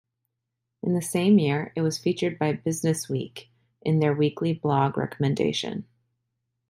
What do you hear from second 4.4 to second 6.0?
blog recommendation.